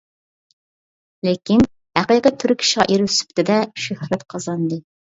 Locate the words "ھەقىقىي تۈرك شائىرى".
2.01-3.07